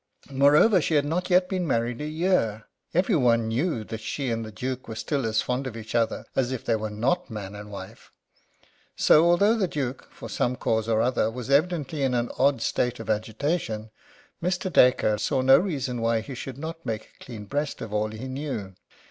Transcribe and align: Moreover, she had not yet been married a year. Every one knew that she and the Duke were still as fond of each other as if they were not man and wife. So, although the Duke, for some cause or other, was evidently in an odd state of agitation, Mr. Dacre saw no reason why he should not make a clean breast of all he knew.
Moreover, 0.31 0.81
she 0.81 0.95
had 0.95 1.05
not 1.05 1.29
yet 1.29 1.47
been 1.47 1.67
married 1.67 2.01
a 2.01 2.07
year. 2.07 2.65
Every 2.91 3.15
one 3.15 3.49
knew 3.49 3.83
that 3.83 3.99
she 4.01 4.31
and 4.31 4.43
the 4.43 4.51
Duke 4.51 4.87
were 4.87 4.95
still 4.95 5.27
as 5.27 5.43
fond 5.43 5.67
of 5.67 5.77
each 5.77 5.93
other 5.93 6.25
as 6.35 6.51
if 6.51 6.65
they 6.65 6.75
were 6.75 6.89
not 6.89 7.29
man 7.29 7.53
and 7.53 7.69
wife. 7.71 8.09
So, 8.95 9.25
although 9.29 9.55
the 9.55 9.67
Duke, 9.67 10.07
for 10.11 10.27
some 10.27 10.55
cause 10.55 10.89
or 10.89 11.01
other, 11.03 11.29
was 11.29 11.51
evidently 11.51 12.01
in 12.01 12.15
an 12.15 12.31
odd 12.39 12.63
state 12.63 12.99
of 12.99 13.11
agitation, 13.11 13.91
Mr. 14.41 14.73
Dacre 14.73 15.19
saw 15.19 15.41
no 15.41 15.59
reason 15.59 16.01
why 16.01 16.21
he 16.21 16.33
should 16.33 16.57
not 16.57 16.83
make 16.83 17.11
a 17.13 17.23
clean 17.23 17.45
breast 17.45 17.79
of 17.79 17.93
all 17.93 18.09
he 18.09 18.27
knew. 18.27 18.73